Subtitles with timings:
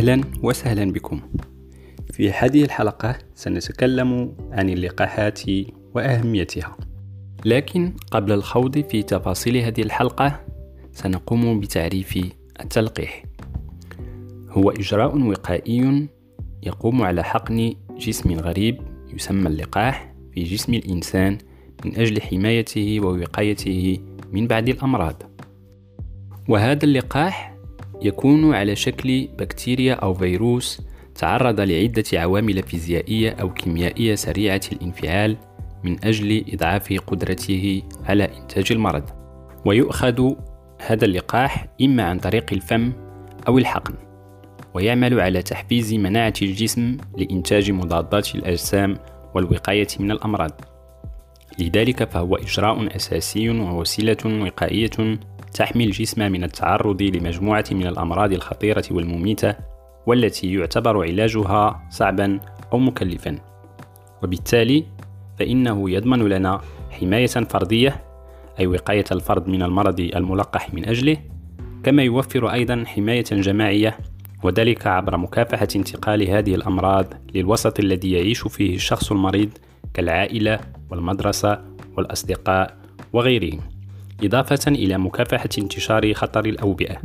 [0.00, 1.20] أهلا وسهلا بكم.
[2.12, 5.40] في هذه الحلقة سنتكلم عن اللقاحات
[5.94, 6.76] وأهميتها.
[7.44, 10.40] لكن قبل الخوض في تفاصيل هذه الحلقة
[10.92, 12.18] سنقوم بتعريف
[12.60, 13.24] التلقيح.
[14.48, 16.08] هو إجراء وقائي
[16.62, 18.80] يقوم على حقن جسم غريب
[19.14, 21.38] يسمى اللقاح في جسم الإنسان
[21.84, 23.98] من أجل حمايته ووقايته
[24.32, 25.22] من بعض الأمراض.
[26.48, 27.59] وهذا اللقاح
[28.02, 30.82] يكون على شكل بكتيريا أو فيروس
[31.14, 35.36] تعرض لعدة عوامل فيزيائية أو كيميائية سريعة الانفعال
[35.84, 39.04] من أجل إضعاف قدرته على إنتاج المرض.
[39.64, 40.32] ويؤخذ
[40.86, 42.92] هذا اللقاح إما عن طريق الفم
[43.48, 43.94] أو الحقن
[44.74, 48.96] ويعمل على تحفيز مناعة الجسم لإنتاج مضادات الأجسام
[49.34, 50.60] والوقاية من الأمراض.
[51.58, 55.18] لذلك فهو إجراء أساسي ووسيلة وقائية
[55.54, 59.54] تحمي الجسم من التعرض لمجموعة من الأمراض الخطيرة والمميتة
[60.06, 62.40] والتي يعتبر علاجها صعبا
[62.72, 63.38] أو مكلفا.
[64.22, 64.84] وبالتالي
[65.38, 68.04] فإنه يضمن لنا حماية فردية
[68.60, 71.16] أي وقاية الفرد من المرض الملقح من أجله
[71.82, 73.98] كما يوفر أيضا حماية جماعية
[74.42, 79.50] وذلك عبر مكافحة انتقال هذه الأمراض للوسط الذي يعيش فيه الشخص المريض
[79.94, 81.64] كالعائلة والمدرسة
[81.96, 82.76] والأصدقاء
[83.12, 83.60] وغيرهم.
[84.22, 86.96] إضافة إلى مكافحة انتشار خطر الأوبئة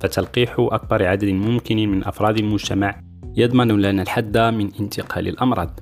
[0.00, 3.00] فتلقيح أكبر عدد ممكن من أفراد المجتمع
[3.36, 5.80] يضمن لنا الحد من انتقال الأمراض.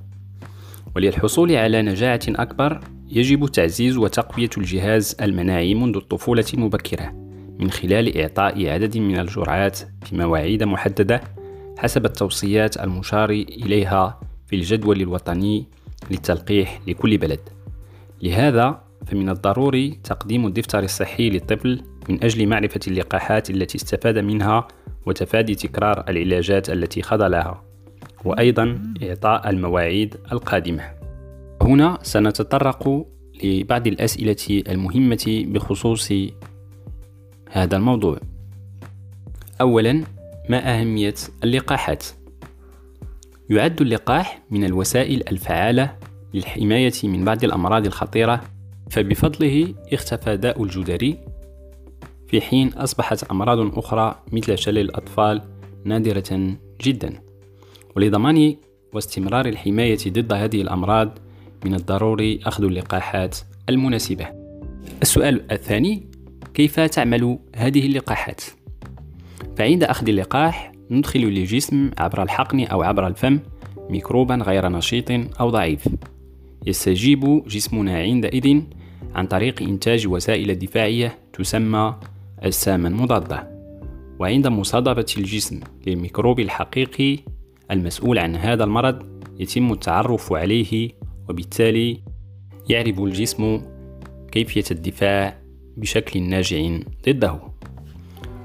[0.95, 7.11] وللحصول على نجاعة أكبر يجب تعزيز وتقوية الجهاز المناعي منذ الطفولة المبكرة
[7.59, 11.21] من خلال إعطاء عدد من الجرعات في مواعيد محددة
[11.77, 15.65] حسب التوصيات المشار إليها في الجدول الوطني
[16.11, 17.39] للتلقيح لكل بلد.
[18.21, 24.67] لهذا فمن الضروري تقديم الدفتر الصحي للطفل من أجل معرفة اللقاحات التي استفاد منها
[25.05, 27.63] وتفادي تكرار العلاجات التي خضع لها
[28.25, 30.83] وأيضا إعطاء المواعيد القادمة
[31.61, 33.05] هنا سنتطرق
[33.43, 36.13] لبعض الأسئلة المهمة بخصوص
[37.51, 38.17] هذا الموضوع
[39.61, 40.03] أولا
[40.49, 41.13] ما أهمية
[41.43, 42.05] اللقاحات؟
[43.49, 45.95] يعد اللقاح من الوسائل الفعالة
[46.33, 48.41] للحماية من بعض الأمراض الخطيرة
[48.93, 51.17] فبفضله اختفى داء الجدري
[52.27, 55.41] في حين أصبحت أمراض أخرى مثل شلل الأطفال
[55.85, 57.19] نادرة جدا.
[57.95, 58.55] ولضمان
[58.93, 61.19] واستمرار الحماية ضد هذه الأمراض
[61.65, 63.37] من الضروري أخذ اللقاحات
[63.69, 64.27] المناسبة.
[65.01, 66.07] السؤال الثاني
[66.53, 68.41] كيف تعمل هذه اللقاحات؟
[69.57, 73.39] فعند أخذ اللقاح ندخل للجسم عبر الحقن أو عبر الفم
[73.89, 75.87] ميكروبا غير نشيط أو ضعيف.
[76.67, 78.61] يستجيب جسمنا عندئذ
[79.15, 81.95] عن طريق إنتاج وسائل دفاعية تسمى
[82.39, 83.53] أجساما مضادة.
[84.19, 87.19] وعند مصادرة الجسم للميكروب الحقيقي
[87.71, 89.03] المسؤول عن هذا المرض
[89.39, 90.91] يتم التعرف عليه
[91.29, 92.01] وبالتالي
[92.69, 93.61] يعرف الجسم
[94.31, 95.37] كيفية الدفاع
[95.77, 96.77] بشكل ناجع
[97.07, 97.39] ضده.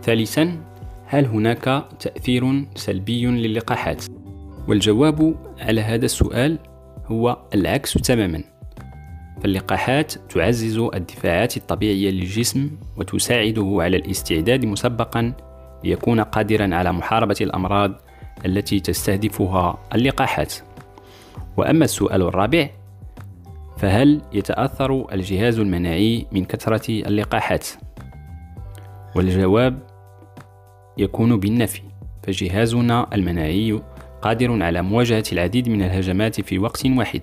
[0.02, 0.64] ثالثا
[1.06, 4.04] هل هناك تأثير سلبي للقاحات؟
[4.68, 6.58] والجواب على هذا السؤال
[7.06, 8.57] هو العكس تماما.
[9.42, 15.32] فاللقاحات تعزز الدفاعات الطبيعية للجسم وتساعده على الاستعداد مسبقا
[15.84, 17.92] ليكون قادرا على محاربة الأمراض
[18.46, 20.54] التي تستهدفها اللقاحات
[21.56, 22.68] وأما السؤال الرابع
[23.76, 27.68] فهل يتأثر الجهاز المناعي من كثرة اللقاحات؟
[29.16, 29.82] والجواب
[30.98, 31.82] يكون بالنفي
[32.22, 33.80] فجهازنا المناعي
[34.22, 37.22] قادر على مواجهة العديد من الهجمات في وقت واحد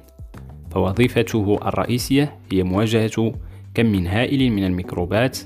[0.75, 3.33] فوظيفته الرئيسية هي مواجهة
[3.73, 5.37] كم من هائل من الميكروبات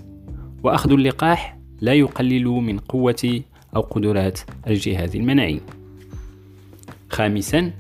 [0.64, 3.42] وأخذ اللقاح لا يقلل من قوة
[3.76, 5.62] أو قدرات الجهاز المناعي
[7.10, 7.72] خامسا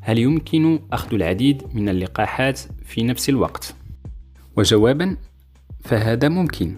[0.00, 3.74] هل يمكن أخذ العديد من اللقاحات في نفس الوقت؟
[4.56, 5.16] وجوابا
[5.84, 6.74] فهذا ممكن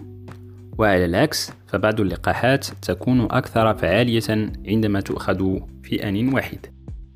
[0.77, 6.65] وعلى العكس فبعض اللقاحات تكون أكثر فعالية عندما تؤخذ في آن واحد.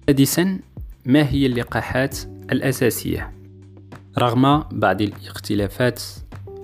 [0.07, 0.59] سادسا
[1.05, 2.17] ما هي اللقاحات
[2.51, 3.33] الأساسية؟
[4.17, 6.01] رغم بعض الاختلافات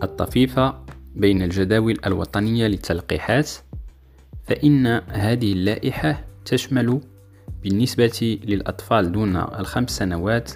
[0.04, 0.84] الطفيفة
[1.16, 3.50] بين الجداول الوطنية للتلقيحات
[4.44, 7.02] فإن هذه اللائحة تشمل
[7.64, 10.52] بالنسبة للأطفال دون الخمس سنوات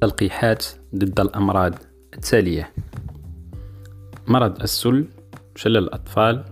[0.00, 1.74] تلقيحات ضد الأمراض
[2.14, 2.72] التالية
[4.26, 5.04] مرض السل
[5.56, 6.44] شلل الأطفال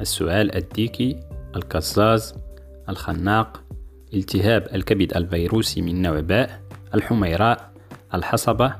[0.00, 1.20] السعال الديكي
[1.56, 2.34] الكزاز
[2.88, 3.61] الخناق
[4.14, 6.62] التهاب الكبد الفيروسي من نوع باء
[6.94, 7.72] الحميراء
[8.14, 8.74] الحصبة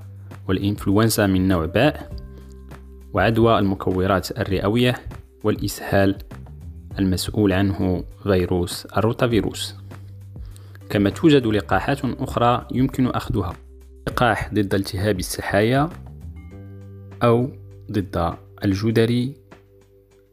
[0.49, 2.13] والإنفلونزا من نوع باء
[3.13, 4.95] وعدوى المكورات الرئوية
[5.45, 6.19] والإسهال
[6.99, 9.75] المسؤول عنه فيروس الروتافيروس.
[10.91, 13.53] كما توجد لقاحات أخرى يمكن أخذها.
[14.09, 15.91] لقاح ضد التهاب السحايا
[17.23, 17.51] أو
[17.93, 19.35] ضد الجدري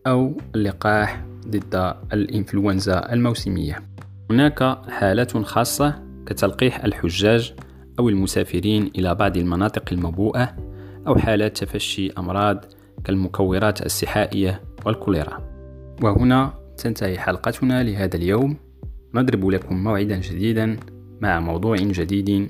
[0.07, 3.88] أو اللقاح ضد الإنفلونزا الموسمية.
[4.31, 7.54] هناك حالات خاصة كتلقيح الحجاج
[8.00, 10.56] أو المسافرين إلى بعض المناطق المبوءة
[11.08, 12.66] أو حالات تفشي أمراض
[13.04, 15.50] كالمكورات السحائية والكوليرا.
[16.04, 18.58] وهنا تنتهي حلقتنا لهذا اليوم.
[19.14, 20.78] نضرب لكم موعدا جديدا
[21.22, 22.50] مع موضوع جديد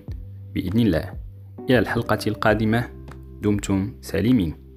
[0.54, 1.14] بإذن الله.
[1.70, 2.84] إلى الحلقة القادمة.
[3.42, 4.69] دمتم سالمين.